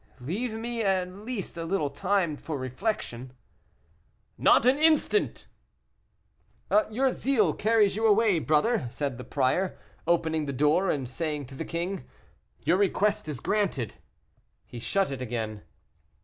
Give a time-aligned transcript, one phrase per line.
[0.19, 3.33] "Leave me at least a little time for reflection."
[4.35, 5.45] "Not an instant!"
[6.89, 9.77] "Your zeal carries you away, brother," said the prior,
[10.07, 12.05] opening the door; and saying to the king,
[12.65, 13.97] "Your request is granted,"
[14.65, 15.61] he shut it again.